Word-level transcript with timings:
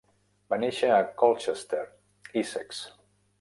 Va 0.53 0.57
néixer 0.61 0.89
a 0.93 1.03
Colchester, 1.23 1.83
Essex. 2.43 2.81